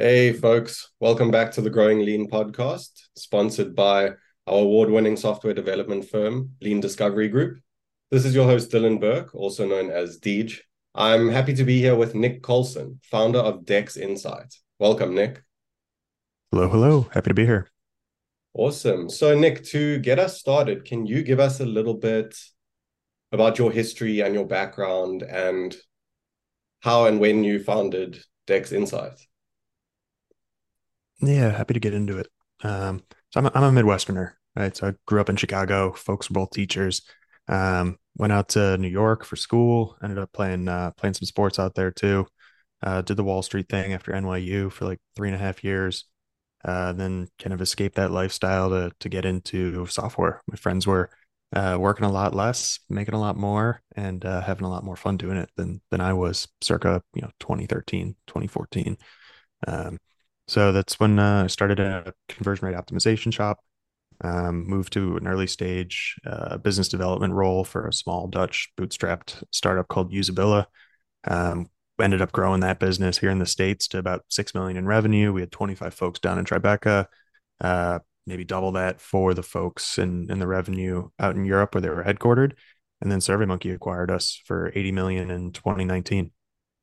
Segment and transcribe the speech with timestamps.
[0.00, 4.10] Hey, folks, welcome back to the Growing Lean podcast, sponsored by
[4.46, 7.58] our award winning software development firm, Lean Discovery Group.
[8.12, 10.60] This is your host, Dylan Burke, also known as Deej.
[10.94, 14.54] I'm happy to be here with Nick Coulson, founder of Dex Insight.
[14.78, 15.42] Welcome, Nick.
[16.52, 17.08] Hello, hello.
[17.12, 17.68] Happy to be here.
[18.54, 19.10] Awesome.
[19.10, 22.38] So, Nick, to get us started, can you give us a little bit
[23.32, 25.76] about your history and your background and
[26.82, 29.18] how and when you founded Dex Insight?
[31.20, 32.28] Yeah, happy to get into it.
[32.62, 34.76] Um, so I'm a, I'm a Midwesterner, right?
[34.76, 35.92] So I grew up in Chicago.
[35.92, 37.02] Folks were both teachers.
[37.48, 39.96] Um, went out to New York for school.
[40.02, 42.26] Ended up playing uh, playing some sports out there too.
[42.82, 46.04] Uh, did the Wall Street thing after NYU for like three and a half years.
[46.64, 50.42] Uh, then kind of escaped that lifestyle to to get into software.
[50.48, 51.10] My friends were
[51.54, 54.96] uh, working a lot less, making a lot more, and uh, having a lot more
[54.96, 58.98] fun doing it than than I was circa you know 2013, 2014.
[59.66, 59.98] Um,
[60.48, 63.60] so that's when uh, I started a conversion rate optimization shop.
[64.20, 69.44] Um, moved to an early stage uh, business development role for a small Dutch bootstrapped
[69.52, 70.66] startup called Usabilla.
[71.24, 71.68] Um,
[72.00, 75.32] ended up growing that business here in the states to about six million in revenue.
[75.32, 77.06] We had 25 folks down in Tribeca,
[77.60, 81.82] uh, maybe double that for the folks in in the revenue out in Europe where
[81.82, 82.52] they were headquartered.
[83.00, 86.32] And then SurveyMonkey acquired us for 80 million in 2019.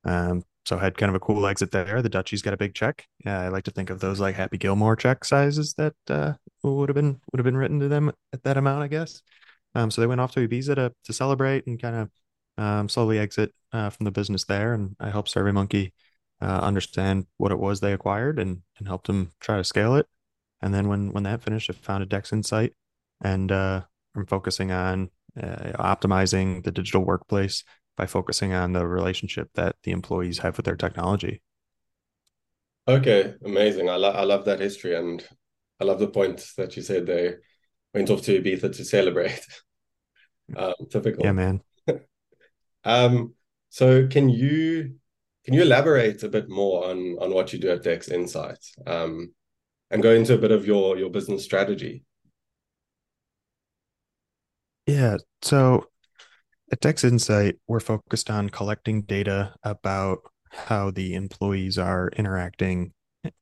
[0.04, 2.02] Um, so had kind of a cool exit there.
[2.02, 3.06] The Dutchies got a big check.
[3.24, 6.32] Uh, I like to think of those like Happy Gilmore check sizes that uh,
[6.64, 9.22] would have been would have been written to them at that amount, I guess.
[9.76, 12.10] Um, so they went off to Ibiza to to celebrate and kind of
[12.58, 14.74] um, slowly exit uh, from the business there.
[14.74, 15.92] And I helped SurveyMonkey
[16.40, 20.06] uh, understand what it was they acquired and and helped them try to scale it.
[20.60, 22.72] And then when when that finished, I founded Dex Insight,
[23.22, 23.82] and uh,
[24.16, 27.62] I'm focusing on uh, optimizing the digital workplace
[27.96, 31.42] by focusing on the relationship that the employees have with their technology.
[32.88, 33.90] Okay, amazing.
[33.90, 35.24] I, lo- I love that history, and
[35.80, 37.34] I love the point that you said they
[37.92, 39.40] went off to Ibiza to celebrate.
[40.56, 41.24] um, typical.
[41.24, 41.62] Yeah, man.
[42.84, 43.34] um,
[43.70, 44.96] so can you
[45.44, 49.32] can you elaborate a bit more on on what you do at Dex Insight, um,
[49.90, 52.04] and go into a bit of your your business strategy?
[54.86, 55.16] Yeah.
[55.42, 55.86] So
[56.72, 60.18] at Dex Insight, we're focused on collecting data about
[60.50, 62.92] how the employees are interacting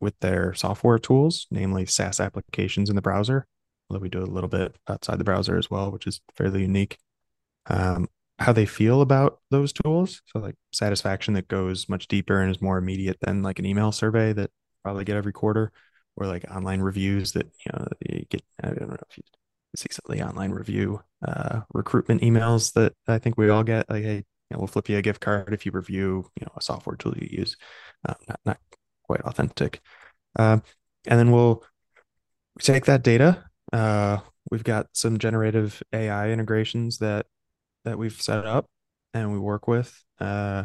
[0.01, 3.47] with their software tools, namely SaaS applications in the browser.
[3.89, 6.99] Although we do a little bit outside the browser as well, which is fairly unique.
[7.67, 8.09] Um,
[8.39, 10.21] how they feel about those tools.
[10.27, 13.93] So like satisfaction that goes much deeper and is more immediate than like an email
[13.93, 14.51] survey that
[14.83, 15.73] probably get every quarter,
[16.17, 18.43] or like online reviews that you know you get.
[18.63, 19.23] I don't know if you
[19.77, 23.89] see some of the online review uh, recruitment emails that I think we all get.
[23.91, 26.53] Like, hey, you know, we'll flip you a gift card if you review, you know,
[26.57, 27.57] a software tool you use.
[28.07, 28.59] Uh, not not
[29.05, 29.81] quite authentic.
[30.37, 30.63] Um,
[31.07, 31.63] and then we'll
[32.61, 33.45] take that data.
[33.73, 34.19] Uh,
[34.51, 37.27] we've got some generative AI integrations that
[37.85, 38.67] that we've set up
[39.13, 40.65] and we work with uh,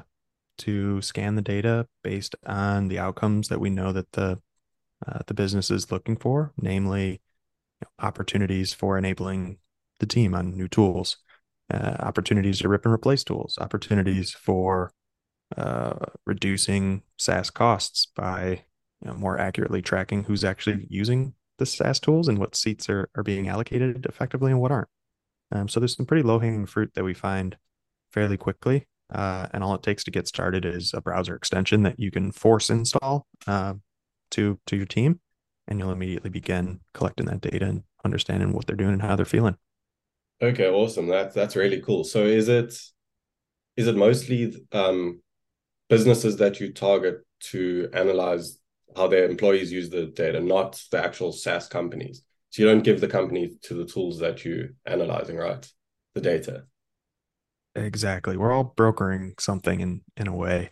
[0.57, 4.39] to scan the data based on the outcomes that we know that the
[5.07, 7.21] uh, the business is looking for, namely
[7.99, 9.57] opportunities for enabling
[9.99, 11.17] the team on new tools,
[11.73, 14.91] uh, opportunities to rip and replace tools, opportunities for
[15.57, 15.93] uh,
[16.25, 18.63] reducing SaaS costs by
[19.01, 23.09] you know, more accurately tracking who's actually using the SaaS tools and what seats are,
[23.15, 24.87] are being allocated effectively and what aren't.
[25.51, 27.57] Um, so there's some pretty low hanging fruit that we find
[28.11, 28.87] fairly quickly.
[29.11, 32.31] Uh, and all it takes to get started is a browser extension that you can
[32.31, 33.73] force install uh,
[34.29, 35.19] to to your team,
[35.69, 39.25] and you'll immediately begin collecting that data and understanding what they're doing and how they're
[39.25, 39.55] feeling.
[40.41, 41.07] Okay, awesome.
[41.07, 42.03] That's that's really cool.
[42.03, 42.77] So is it
[43.77, 45.21] is it mostly um,
[45.87, 47.19] businesses that you target
[47.51, 48.57] to analyze
[48.95, 52.23] how their employees use the data, not the actual SaaS companies?
[52.49, 55.65] So you don't give the company to the tools that you're analyzing, right?
[56.15, 56.63] The data.
[57.75, 58.35] Exactly.
[58.35, 60.71] We're all brokering something in in a way.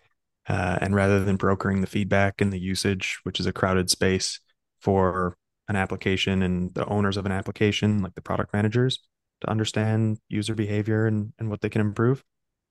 [0.50, 4.40] Uh, and rather than brokering the feedback and the usage, which is a crowded space,
[4.80, 5.38] for
[5.68, 9.00] an application and the owners of an application, like the product managers,
[9.42, 12.24] to understand user behavior and, and what they can improve.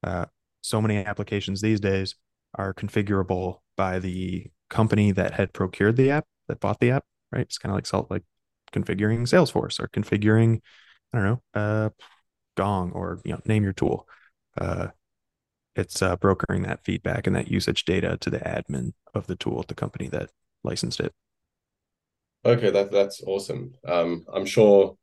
[0.03, 0.27] Uh,
[0.63, 2.15] so many applications these days
[2.55, 7.43] are configurable by the company that had procured the app, that bought the app, right?
[7.43, 8.25] It's kind of like salt, like
[8.73, 10.61] configuring Salesforce or configuring,
[11.13, 11.91] I don't know, uh,
[12.57, 14.09] Gong or you know, name your tool.
[14.59, 14.89] Uh,
[15.77, 19.61] it's uh, brokering that feedback and that usage data to the admin of the tool
[19.61, 20.31] at the company that
[20.65, 21.13] licensed it.
[22.47, 23.75] Okay, that that's awesome.
[23.85, 24.97] Um, I'm sure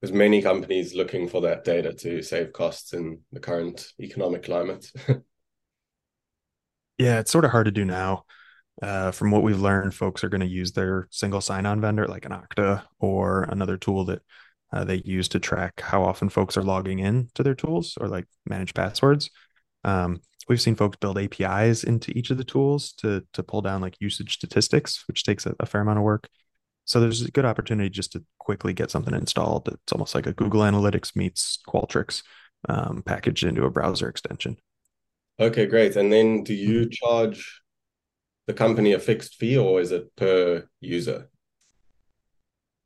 [0.00, 4.86] there's many companies looking for that data to save costs in the current economic climate.
[6.98, 8.26] yeah, it's sort of hard to do now.
[8.82, 12.26] Uh, from what we've learned, folks are going to use their single sign-on vendor like
[12.26, 14.20] an Okta or another tool that
[14.74, 18.08] uh, they use to track how often folks are logging in to their tools or
[18.08, 19.30] like manage passwords.
[19.84, 23.80] Um, we've seen folks build APIs into each of the tools to to pull down
[23.80, 26.28] like usage statistics, which takes a, a fair amount of work.
[26.84, 29.68] So there's a good opportunity just to quickly get something installed.
[29.68, 32.22] It's almost like a Google Analytics meets Qualtrics
[32.68, 34.56] um, packaged into a browser extension.
[35.40, 35.96] Okay, great.
[35.96, 36.90] And then do you mm-hmm.
[36.90, 37.60] charge
[38.46, 41.28] the company a fixed fee or is it per user?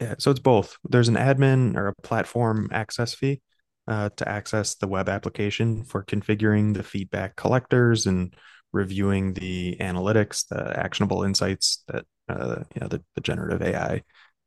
[0.00, 0.78] Yeah, so it's both.
[0.88, 3.42] There's an admin or a platform access fee
[3.88, 8.34] uh, to access the web application for configuring the feedback collectors and
[8.72, 14.02] reviewing the analytics, the actionable insights that uh, you know the, the generative AI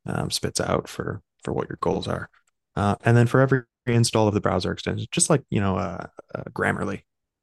[0.06, 2.28] um, spits out for for what your goals are.
[2.76, 6.06] Uh, and then for every install of the browser extension, just like you know, uh,
[6.34, 7.02] uh, Grammarly,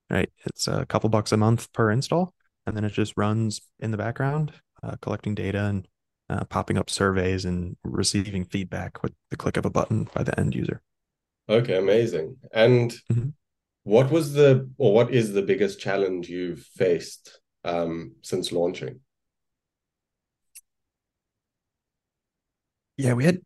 [0.09, 0.29] right?
[0.45, 2.33] It's a couple bucks a month per install,
[2.65, 4.53] and then it just runs in the background,
[4.83, 5.87] uh, collecting data and
[6.29, 10.37] uh, popping up surveys and receiving feedback with the click of a button by the
[10.39, 10.81] end user.
[11.49, 12.37] Okay, amazing.
[12.53, 13.29] And mm-hmm.
[13.83, 18.99] what was the or what is the biggest challenge you've faced um, since launching?
[22.97, 23.39] Yeah, we had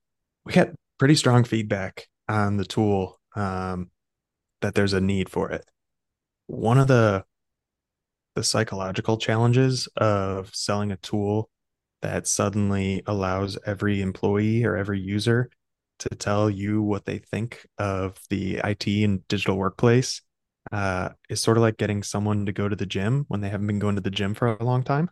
[0.46, 3.90] we had pretty strong feedback on the tool um,
[4.62, 5.66] that there's a need for it.
[6.48, 7.24] One of the
[8.36, 11.50] the psychological challenges of selling a tool
[12.02, 15.50] that suddenly allows every employee or every user
[16.00, 20.22] to tell you what they think of the IT and digital workplace
[20.72, 23.68] uh, is sort of like getting someone to go to the gym when they haven't
[23.68, 25.10] been going to the gym for a long time,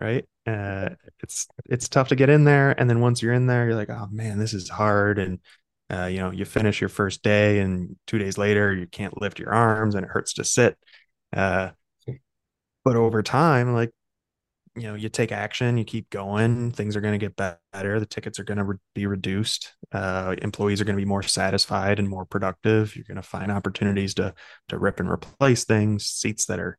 [0.00, 0.24] right?
[0.46, 0.90] Uh,
[1.22, 3.90] it's it's tough to get in there, and then once you're in there, you're like,
[3.90, 5.40] oh man, this is hard, and
[5.92, 9.38] uh, you know, you finish your first day, and two days later, you can't lift
[9.38, 10.76] your arms, and it hurts to sit.
[11.32, 11.70] Uh,
[12.84, 13.90] but over time, like
[14.78, 18.06] you know you take action you keep going things are going to get better the
[18.06, 21.98] tickets are going to re- be reduced uh, employees are going to be more satisfied
[21.98, 24.34] and more productive you're going to find opportunities to
[24.68, 26.76] to rip and replace things seats that are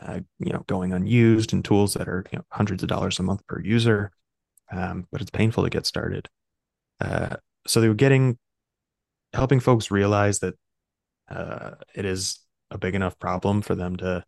[0.00, 3.22] uh, you know going unused and tools that are you know, hundreds of dollars a
[3.22, 4.10] month per user
[4.72, 6.28] um, but it's painful to get started.
[7.00, 8.38] Uh, so they were getting
[9.32, 10.54] helping folks realize that
[11.30, 12.40] uh, it is
[12.70, 14.24] a big enough problem for them to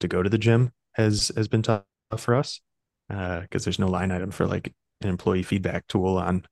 [0.00, 1.84] to go to the gym has has been tough
[2.18, 2.60] for us
[3.08, 4.72] because uh, there's no line item for like
[5.02, 6.44] an employee feedback tool on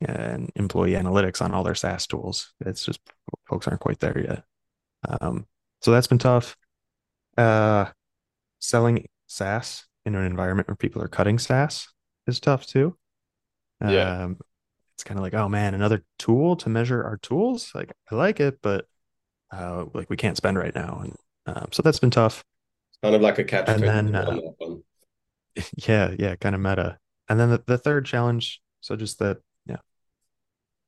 [0.00, 2.52] and employee analytics on all their SaaS tools.
[2.64, 3.00] It's just
[3.48, 4.44] folks aren't quite there yet.
[5.20, 5.46] Um,
[5.82, 6.56] so that's been tough.
[7.36, 7.86] Uh,
[8.60, 11.88] selling SaaS in an environment where people are cutting SaaS
[12.26, 12.96] is tough too.
[13.80, 14.24] Yeah.
[14.24, 14.38] Um,
[14.94, 17.70] it's kind of like, oh man, another tool to measure our tools.
[17.74, 18.86] Like I like it, but
[19.52, 21.16] uh, like we can't spend right now, and
[21.46, 22.42] um, so that's been tough.
[22.90, 23.68] It's Kind of like a catch.
[23.68, 24.40] And then, uh,
[25.88, 26.98] yeah, yeah, kind of meta.
[27.28, 29.76] And then the, the third challenge, so just that, yeah,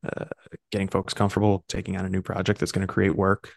[0.04, 0.26] uh,
[0.70, 3.52] getting folks comfortable taking on a new project that's going to create work,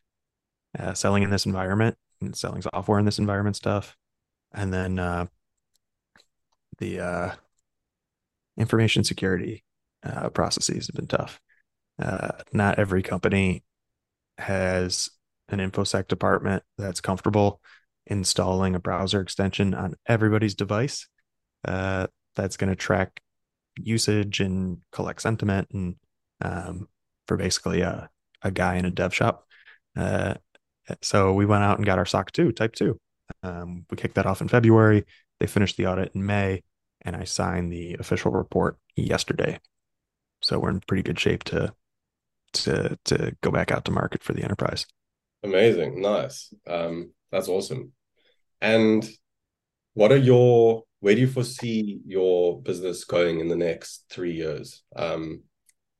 [0.77, 3.95] uh, selling in this environment and selling software in this environment stuff,
[4.53, 5.25] and then uh,
[6.79, 7.31] the uh,
[8.57, 9.63] information security
[10.03, 11.39] uh, processes have been tough.
[12.01, 13.63] Uh, not every company
[14.37, 15.09] has
[15.49, 17.61] an infosec department that's comfortable
[18.07, 21.07] installing a browser extension on everybody's device
[21.65, 23.21] uh, that's going to track
[23.77, 25.95] usage and collect sentiment and
[26.41, 26.87] um,
[27.27, 28.09] for basically a,
[28.41, 29.47] a guy in a dev shop.
[29.95, 30.35] Uh,
[31.01, 32.99] so we went out and got our SOC 2 type 2.
[33.41, 35.05] Um, we kicked that off in February.
[35.39, 36.63] They finished the audit in May,
[37.01, 39.59] and I signed the official report yesterday.
[40.41, 41.73] So we're in pretty good shape to
[42.53, 44.85] to to go back out to market for the enterprise.
[45.43, 46.53] Amazing, nice.
[46.67, 47.91] Um, that's awesome.
[48.61, 49.07] And
[49.95, 54.83] what are your where do you foresee your business going in the next three years?
[54.95, 55.41] Um,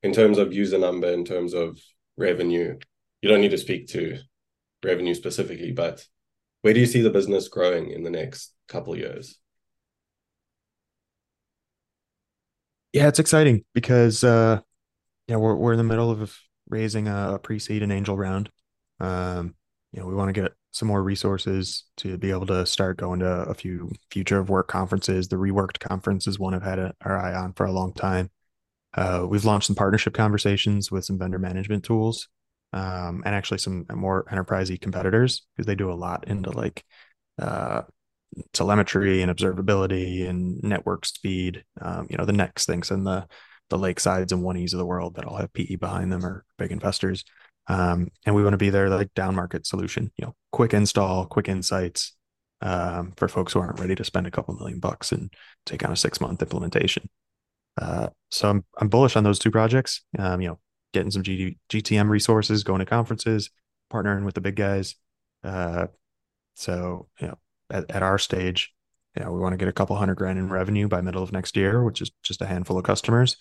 [0.02, 1.78] in terms of user number, in terms of
[2.18, 2.78] revenue,
[3.22, 4.20] you don't need to speak to
[4.86, 6.06] revenue specifically, but
[6.62, 9.40] where do you see the business growing in the next couple years?
[12.94, 14.62] Yeah, it's exciting because uh,
[15.28, 16.38] yeah, we're we're in the middle of
[16.70, 18.52] raising a pre-seed and angel round.
[19.00, 19.56] Um,
[19.92, 23.20] you know, we want to get some more resources to be able to start going
[23.20, 25.28] to a few future of work conferences.
[25.28, 28.32] The Reworked conference is one I've had a, our eye on for a long time.
[28.96, 32.28] Uh, we've launched some partnership conversations with some vendor management tools
[32.74, 36.84] um, and actually some more enterprisey competitors because they do a lot into like
[37.40, 37.84] uh,
[38.52, 41.64] telemetry and observability and network speed.
[41.80, 43.28] Um, you know, the Nexthinks and the
[43.70, 46.46] the Lakesides and one 1Es of the world that all have PE behind them or
[46.58, 47.24] big investors.
[47.68, 51.26] Um, and we want to be their like down market solution, you know, quick install,
[51.26, 52.16] quick insights,
[52.62, 55.34] um, for folks who aren't ready to spend a couple million bucks and
[55.66, 57.10] take on a six month implementation.
[57.82, 60.02] Uh, so I'm I'm bullish on those two projects.
[60.18, 60.60] Um, you know,
[60.94, 63.50] getting some G- GTM resources, going to conferences,
[63.92, 64.96] partnering with the big guys.
[65.44, 65.88] Uh,
[66.56, 67.38] so you know,
[67.70, 68.74] at, at our stage,
[69.16, 71.32] you know, we want to get a couple hundred grand in revenue by middle of
[71.32, 73.38] next year, which is just a handful of customers.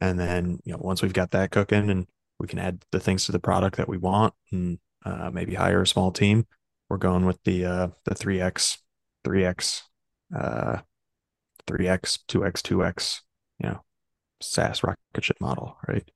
[0.00, 2.06] And then, you know, once we've got that cooking and
[2.38, 5.82] we can add the things to the product that we want and uh, maybe hire
[5.82, 6.46] a small team,
[6.88, 8.78] we're going with the uh, the three x,
[9.24, 9.82] three x,
[10.36, 10.78] uh,
[11.66, 13.22] three x, two x, two x,
[13.58, 13.80] you know,
[14.40, 16.08] SaaS rocket ship model, right?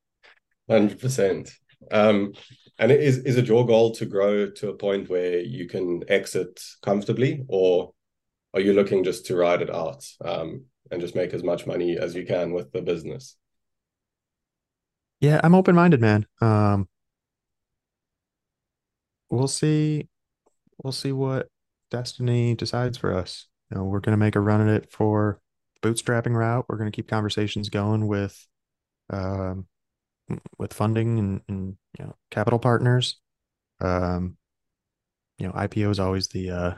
[0.69, 1.53] Hundred percent.
[1.91, 2.35] Um,
[2.79, 6.61] and is is it your goal to grow to a point where you can exit
[6.83, 7.93] comfortably, or
[8.55, 11.97] are you looking just to ride it out um, and just make as much money
[11.97, 13.37] as you can with the business?
[15.21, 16.27] Yeah, I'm open minded, man.
[16.41, 16.89] Um,
[19.31, 20.09] we'll see.
[20.83, 21.49] We'll see what
[21.91, 23.49] destiny decides for us.
[23.71, 25.41] You know, we're gonna make a run at it for
[25.83, 26.67] bootstrapping route.
[26.69, 28.47] We're gonna keep conversations going with,
[29.11, 29.67] um,
[30.59, 33.21] with funding and, and you know capital partners.
[33.81, 34.39] Um,
[35.39, 36.75] you know, IPO is always the uh,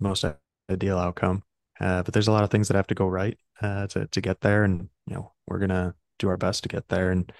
[0.00, 0.24] most
[0.70, 1.42] ideal outcome,
[1.80, 4.20] uh, but there's a lot of things that have to go right uh, to to
[4.20, 7.32] get there, and you know we're gonna do our best to get there, and,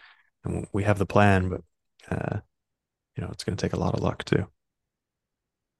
[0.44, 1.62] and we have the plan, but
[2.10, 2.40] uh,
[3.16, 4.46] you know it's gonna take a lot of luck too.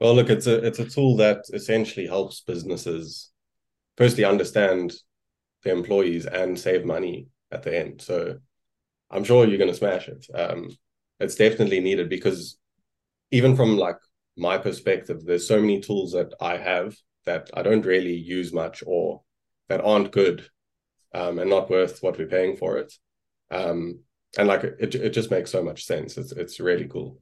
[0.01, 3.31] Well, look, it's a it's a tool that essentially helps businesses
[3.97, 4.95] firstly understand
[5.63, 8.01] their employees and save money at the end.
[8.01, 8.39] So
[9.11, 10.27] I'm sure you're going to smash it.
[10.35, 10.71] Um,
[11.19, 12.59] it's definitely needed because
[13.31, 13.99] even from like
[14.37, 18.83] my perspective, there's so many tools that I have that I don't really use much
[18.87, 19.23] or
[19.69, 20.49] that aren't good
[21.15, 22.93] um, and not worth what we're paying for it.
[23.51, 24.01] Um,
[24.39, 26.17] and like it, it just makes so much sense.
[26.17, 27.19] It's it's really cool.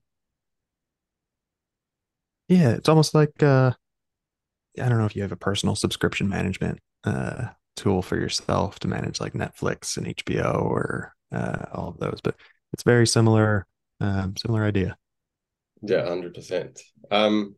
[2.48, 3.72] Yeah, it's almost like uh,
[4.80, 8.88] I don't know if you have a personal subscription management uh, tool for yourself to
[8.88, 12.36] manage like Netflix and HBO or uh, all of those, but
[12.72, 13.66] it's very similar,
[14.00, 14.96] um, similar idea.
[15.82, 16.80] Yeah, hundred percent.
[17.10, 17.56] Um,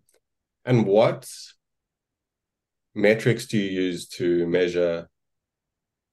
[0.64, 1.28] and what
[2.94, 5.08] metrics do you use to measure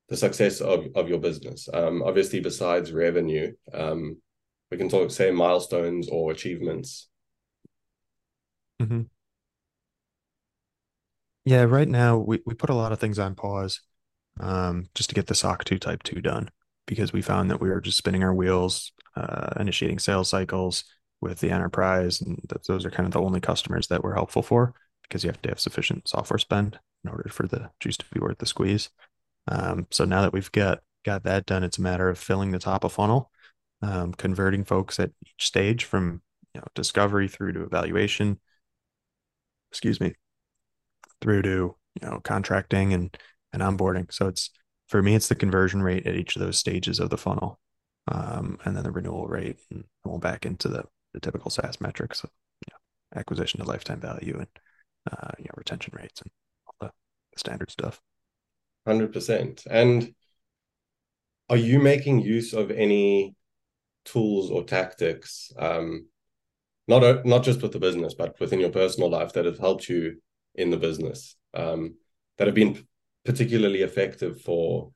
[0.10, 1.68] the success of, of your business?
[1.74, 4.18] Um, obviously, besides revenue, um,
[4.72, 7.08] we can talk, say, milestones or achievements.
[8.82, 9.04] Mm-hmm.
[11.46, 13.80] Yeah, right now we, we put a lot of things on pause
[14.40, 16.50] um, just to get the SOC 2 Type 2 done
[16.86, 20.84] because we found that we were just spinning our wheels, uh, initiating sales cycles
[21.22, 22.22] with the enterprise.
[22.22, 24.74] And th- those are kind of the only customers that we're helpful for
[25.04, 28.20] because you have to have sufficient software spend in order for the juice to be
[28.20, 28.90] worth the squeeze.
[29.48, 32.60] Um, so now that we've got got that done, it's a matter of filling the
[32.60, 33.32] top of funnel,
[33.82, 36.22] um, converting folks at each stage from
[36.54, 38.40] you know discovery through to evaluation.
[39.72, 40.16] Excuse me,
[41.22, 41.76] through to you
[42.08, 43.18] know contracting and
[43.54, 44.12] and onboarding.
[44.12, 44.50] So it's
[44.88, 47.60] for me, it's the conversion rate at each of those stages of the funnel,
[48.08, 52.24] um, and then the renewal rate, and we'll back into the the typical SaaS metrics
[52.24, 52.30] of
[52.68, 54.48] you know, acquisition to lifetime value and
[55.12, 56.32] uh, you know retention rates and
[56.68, 56.92] all the
[57.40, 58.02] standard stuff.
[58.88, 59.66] Hundred percent.
[59.70, 60.16] And
[61.50, 63.36] are you making use of any
[64.06, 66.08] tools or tactics, um,
[66.88, 70.22] not not just with the business, but within your personal life that have helped you
[70.56, 71.96] in the business um,
[72.38, 72.88] that have been
[73.26, 74.94] particularly effective for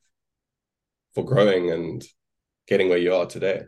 [1.14, 2.02] for growing and
[2.70, 3.64] getting where you are today?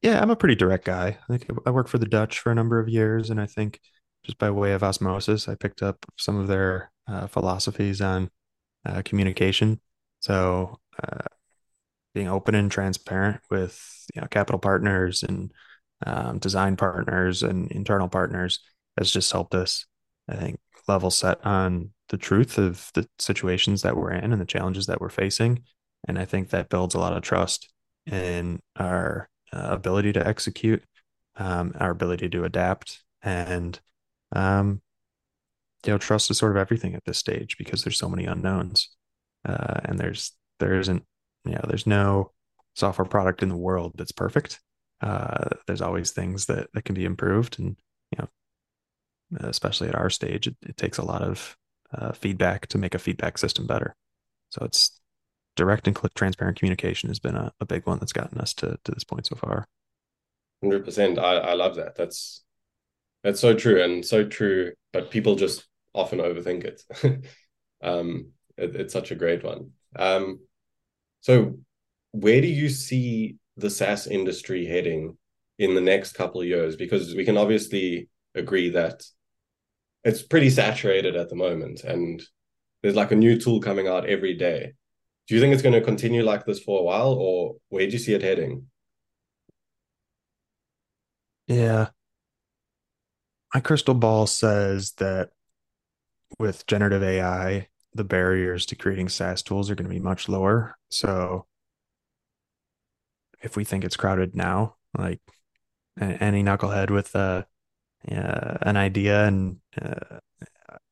[0.00, 1.18] Yeah, I'm a pretty direct guy.
[1.28, 3.80] I think I worked for the Dutch for a number of years, and I think
[4.26, 8.28] just by way of osmosis, I picked up some of their uh, philosophies on
[8.84, 9.80] uh, communication.
[10.20, 11.26] So, uh,
[12.12, 13.78] being open and transparent with
[14.14, 15.52] you know capital partners and
[16.04, 18.60] um, design partners and internal partners
[18.98, 19.86] has just helped us.
[20.28, 24.46] I think level set on the truth of the situations that we're in and the
[24.46, 25.62] challenges that we're facing,
[26.08, 27.72] and I think that builds a lot of trust
[28.06, 30.82] in our uh, ability to execute,
[31.36, 33.78] um, our ability to adapt, and
[34.32, 34.80] um,
[35.84, 38.88] you know, trust is sort of everything at this stage because there's so many unknowns,
[39.44, 41.04] uh, and there's there isn't
[41.44, 42.32] you know there's no
[42.74, 44.60] software product in the world that's perfect.
[45.00, 47.76] Uh, there's always things that that can be improved, and
[48.10, 51.56] you know, especially at our stage, it, it takes a lot of
[51.92, 53.94] uh, feedback to make a feedback system better.
[54.50, 55.00] So it's
[55.56, 58.92] direct and transparent communication has been a, a big one that's gotten us to to
[58.92, 59.66] this point so far.
[60.62, 61.18] Hundred percent.
[61.18, 61.96] I I love that.
[61.96, 62.42] That's
[63.26, 64.72] that's so true and so true.
[64.92, 66.82] But people just often overthink it.
[67.82, 69.72] um, it it's such a great one.
[69.96, 70.38] Um,
[71.22, 71.58] so
[72.12, 75.18] where do you see the SaaS industry heading
[75.58, 76.76] in the next couple of years?
[76.76, 79.02] Because we can obviously agree that
[80.04, 82.22] it's pretty saturated at the moment, and
[82.82, 84.74] there's like a new tool coming out every day.
[85.26, 87.92] Do you think it's going to continue like this for a while, or where do
[87.92, 88.68] you see it heading?
[91.48, 91.88] Yeah.
[93.54, 95.30] My crystal ball says that
[96.38, 100.76] with generative AI, the barriers to creating SaaS tools are going to be much lower.
[100.90, 101.46] So
[103.42, 105.20] if we think it's crowded now, like
[105.98, 107.44] any knucklehead with uh,
[108.10, 110.18] uh, an idea and uh,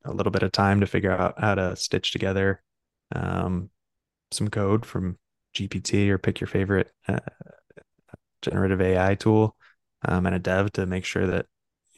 [0.05, 2.63] a little bit of time to figure out how to stitch together
[3.15, 3.71] um,
[4.31, 5.19] some code from
[5.55, 7.19] GPT or pick your favorite uh,
[8.43, 9.57] generative AI tool
[10.07, 11.47] um, and a dev to make sure that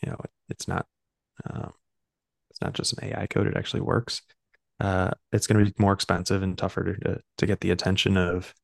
[0.02, 0.86] you know it's not
[1.48, 1.72] um,
[2.50, 4.22] it's not just an AI code; it actually works.
[4.80, 8.54] Uh, it's going to be more expensive and tougher to to get the attention of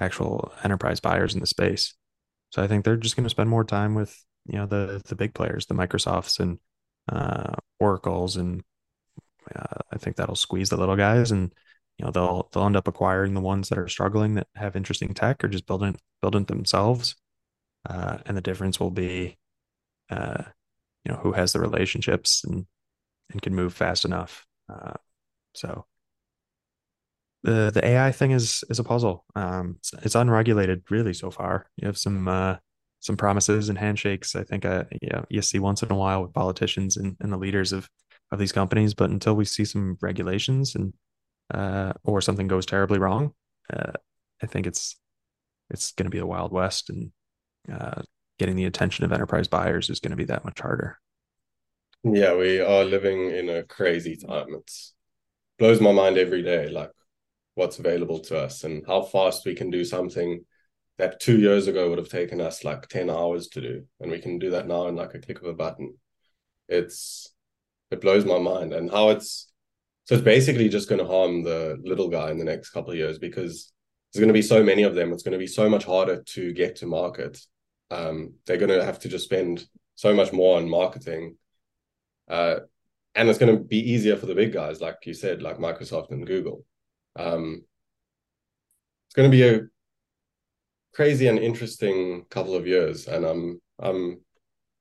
[0.00, 1.94] actual enterprise buyers in the space.
[2.50, 4.16] So I think they're just going to spend more time with
[4.46, 6.58] you know the the big players, the Microsofts and
[7.10, 8.62] uh, Oracles, and
[9.54, 11.52] uh, I think that'll squeeze the little guys, and
[11.98, 15.14] you know they'll they'll end up acquiring the ones that are struggling that have interesting
[15.14, 17.16] tech or just building building themselves.
[17.88, 19.38] Uh, and the difference will be,
[20.10, 20.44] uh,
[21.04, 22.66] you know, who has the relationships and
[23.30, 24.46] and can move fast enough.
[24.68, 24.94] Uh,
[25.54, 25.86] so
[27.42, 29.24] the the AI thing is is a puzzle.
[29.34, 31.66] Um, it's, it's, unregulated really so far.
[31.76, 32.56] You have some uh,
[33.00, 34.36] some promises and handshakes.
[34.36, 37.38] I think uh, yeah, you see once in a while with politicians and, and the
[37.38, 37.88] leaders of
[38.30, 38.94] of these companies.
[38.94, 40.92] But until we see some regulations and
[41.52, 43.32] uh, or something goes terribly wrong,
[43.72, 43.92] uh,
[44.42, 44.96] I think it's
[45.70, 47.10] it's going to be the wild west, and
[47.72, 48.02] uh,
[48.40, 50.98] getting the attention of enterprise buyers is going to be that much harder.
[52.02, 54.54] Yeah, we are living in a crazy time.
[54.54, 54.94] It's
[55.58, 56.68] blows my mind every day.
[56.68, 56.90] Like
[57.54, 60.42] what's available to us and how fast we can do something
[60.96, 64.18] that two years ago would have taken us like 10 hours to do and we
[64.18, 65.94] can do that now in like a click of a button
[66.68, 67.34] it's
[67.90, 69.52] it blows my mind and how it's
[70.04, 72.96] so it's basically just going to harm the little guy in the next couple of
[72.96, 73.72] years because
[74.12, 76.22] there's going to be so many of them it's going to be so much harder
[76.22, 77.38] to get to market
[77.90, 81.36] um, they're going to have to just spend so much more on marketing
[82.28, 82.56] uh,
[83.14, 86.10] and it's going to be easier for the big guys like you said like microsoft
[86.10, 86.64] and google
[87.16, 87.62] um,
[89.06, 89.62] it's going to be a
[90.92, 94.20] crazy and interesting couple of years, and I'm I'm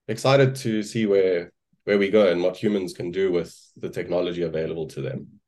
[0.07, 1.51] excited to see where
[1.85, 5.39] where we go and what humans can do with the technology available to them.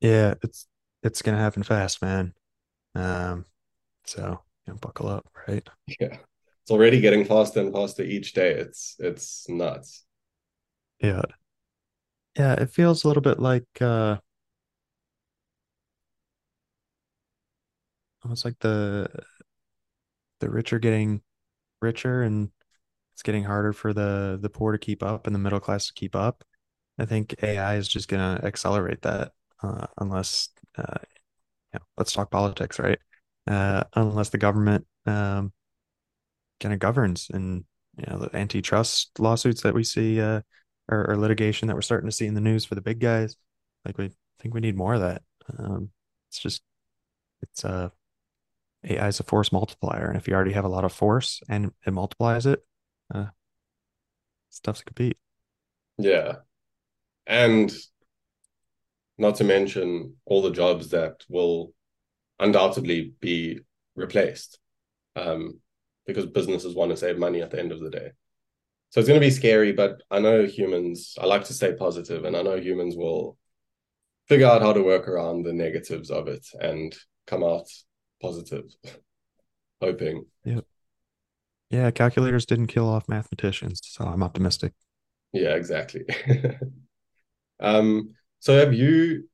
[0.00, 0.66] Yeah, it's
[1.02, 2.34] it's gonna happen fast, man.
[2.94, 3.44] Um,
[4.04, 5.68] so you know, buckle up, right?
[6.00, 6.16] Yeah,
[6.62, 8.52] it's already getting faster and faster each day.
[8.52, 10.04] It's it's nuts.
[11.00, 11.22] Yeah,
[12.36, 12.54] yeah.
[12.54, 14.18] It feels a little bit like uh,
[18.22, 19.08] almost like the
[20.40, 21.22] the rich are getting
[21.82, 22.50] richer and
[23.14, 25.94] it's getting harder for the the poor to keep up and the middle class to
[25.94, 26.44] keep up.
[26.98, 30.98] I think AI is just going to accelerate that uh, unless uh,
[31.74, 32.98] know, let's talk politics, right?
[33.46, 35.52] Uh, unless the government um,
[36.60, 37.64] kind of governs and
[37.96, 40.40] you know the antitrust lawsuits that we see uh,
[40.88, 43.36] or, or, litigation that we're starting to see in the news for the big guys.
[43.84, 45.22] Like we think we need more of that.
[45.58, 45.90] Um,
[46.28, 46.62] it's just
[47.42, 47.90] it's uh
[48.84, 51.72] AI is a force multiplier, and if you already have a lot of force and
[51.86, 52.64] it multiplies it,
[53.14, 53.26] uh,
[54.50, 55.16] stuff's compete.
[55.98, 56.36] Yeah,
[57.26, 57.72] and
[59.18, 61.72] not to mention all the jobs that will
[62.38, 63.60] undoubtedly be
[63.94, 64.58] replaced,
[65.16, 65.60] um,
[66.06, 68.10] because businesses want to save money at the end of the day.
[68.90, 71.16] So it's going to be scary, but I know humans.
[71.20, 73.36] I like to stay positive, and I know humans will
[74.28, 76.96] figure out how to work around the negatives of it and
[77.26, 77.68] come out
[78.20, 78.64] positive,
[79.80, 80.24] hoping.
[80.44, 80.64] Yep.
[81.70, 84.72] Yeah, calculators didn't kill off mathematicians, so I'm optimistic.
[85.32, 86.04] Yeah, exactly.
[87.60, 89.28] um, so have you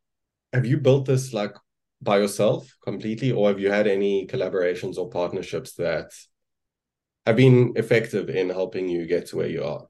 [0.53, 1.55] have you built this like
[2.03, 6.11] by yourself completely, or have you had any collaborations or partnerships that
[7.25, 9.87] have been effective in helping you get to where you are?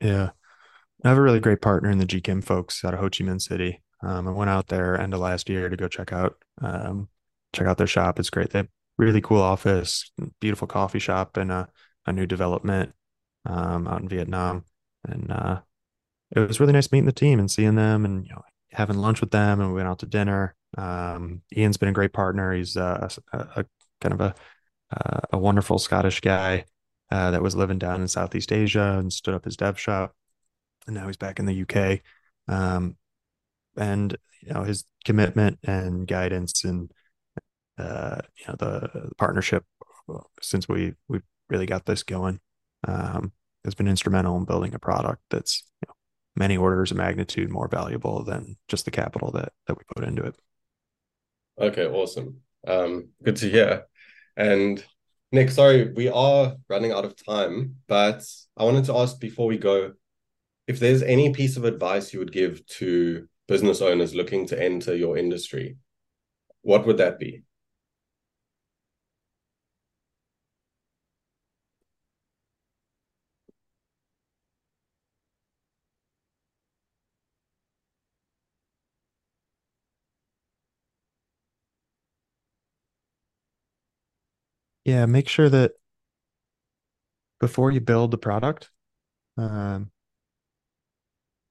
[0.00, 0.30] Yeah.
[1.04, 3.40] I have a really great partner in the GChem folks out of Ho Chi Minh
[3.40, 3.82] City.
[4.02, 7.08] Um, I went out there end of last year to go check out um,
[7.52, 8.18] check out their shop.
[8.18, 8.50] It's great.
[8.50, 11.68] They have really cool office, beautiful coffee shop, and a,
[12.06, 12.92] a new development
[13.46, 14.64] um, out in Vietnam.
[15.04, 15.60] And uh,
[16.30, 19.20] it was really nice meeting the team and seeing them and you know having lunch
[19.20, 19.60] with them.
[19.60, 20.54] And we went out to dinner.
[20.76, 22.52] Um, Ian's been a great partner.
[22.52, 23.64] He's uh, a, a,
[24.00, 24.34] kind of a
[24.90, 26.64] uh, a wonderful Scottish guy
[27.10, 30.14] uh, that was living down in Southeast Asia and stood up his dev shop,
[30.86, 32.00] and now he's back in the UK.
[32.48, 32.96] Um,
[33.76, 36.90] and you know his commitment and guidance and
[37.78, 39.64] uh, you know the, the, partnership
[40.40, 42.40] since we we really got this going.
[42.86, 43.32] Um,
[43.64, 45.94] has been instrumental in building a product that's you know,
[46.36, 50.22] many orders of magnitude more valuable than just the capital that that we put into
[50.22, 50.36] it.
[51.60, 52.40] Okay, awesome.
[52.66, 53.86] Um, good to hear.
[54.36, 54.84] And
[55.30, 58.24] Nick, sorry, we are running out of time, but
[58.56, 59.92] I wanted to ask before we go
[60.66, 64.96] if there's any piece of advice you would give to business owners looking to enter
[64.96, 65.76] your industry,
[66.62, 67.42] what would that be?
[84.84, 85.72] Yeah, make sure that
[87.40, 88.70] before you build the product,
[89.36, 89.90] um,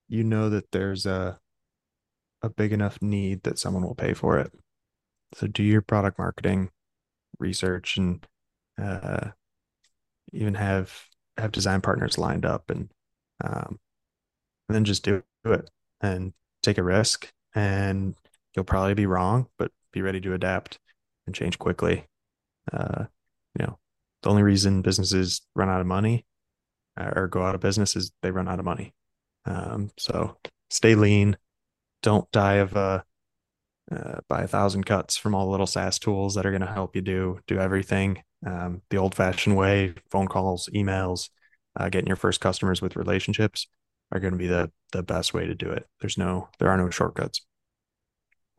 [0.07, 1.39] you know that there's a
[2.41, 4.51] a big enough need that someone will pay for it.
[5.35, 6.69] So do your product marketing
[7.39, 8.25] research and
[8.81, 9.31] uh,
[10.31, 10.93] even have
[11.37, 12.89] have design partners lined up and
[13.43, 13.79] um,
[14.69, 15.69] and then just do it
[16.01, 18.15] and take a risk and
[18.55, 20.79] you'll probably be wrong, but be ready to adapt
[21.25, 22.05] and change quickly.
[22.71, 23.05] Uh,
[23.59, 23.79] you know,
[24.21, 26.25] the only reason businesses run out of money
[26.99, 28.93] uh, or go out of business is they run out of money.
[29.45, 30.37] Um, so
[30.69, 31.37] stay lean.
[32.01, 33.03] Don't die of a
[33.91, 36.67] uh, buy a thousand cuts from all the little SaaS tools that are going to
[36.67, 39.93] help you do do everything um, the old-fashioned way.
[40.09, 41.29] Phone calls, emails,
[41.77, 43.67] uh, getting your first customers with relationships
[44.11, 45.85] are going to be the the best way to do it.
[45.99, 47.45] There's no there are no shortcuts.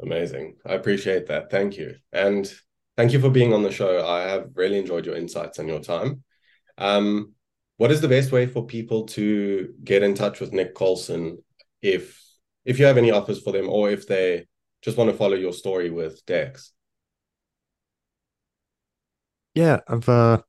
[0.02, 0.56] Amazing.
[0.66, 1.50] I appreciate that.
[1.50, 1.96] Thank you.
[2.12, 2.52] And
[2.96, 4.06] thank you for being on the show.
[4.06, 6.22] I have really enjoyed your insights and your time.
[6.78, 7.32] Um,
[7.76, 11.38] what is the best way for people to get in touch with Nick Coulson
[11.82, 12.20] if
[12.64, 14.46] if you have any offers for them or if they
[14.82, 16.72] just want to follow your story with Dex?
[19.54, 20.42] Yeah, I've uh,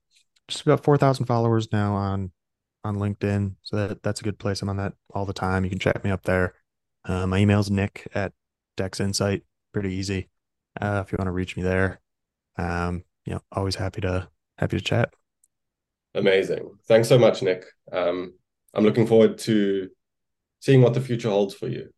[0.48, 2.32] just about 4,000 followers now on
[2.84, 3.56] on LinkedIn.
[3.64, 4.62] So that, that's a good place.
[4.62, 5.64] I'm on that all the time.
[5.64, 6.54] You can chat me up there.
[7.04, 8.34] Uh, my email's nick at
[8.78, 9.44] Dex Insight.
[9.74, 10.30] Pretty easy.
[10.80, 12.00] Uh, if you want to reach me there.
[12.58, 15.14] Um, you know, always happy to happy to chat.
[16.14, 16.72] Amazing.
[16.88, 17.66] Thanks so much, Nick.
[17.92, 18.34] Um,
[18.74, 19.90] I'm looking forward to
[20.60, 21.90] seeing what the future holds for you.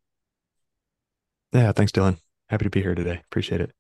[1.54, 2.18] Yeah, thanks, Dylan.
[2.50, 3.22] Happy to be here today.
[3.26, 3.72] Appreciate it.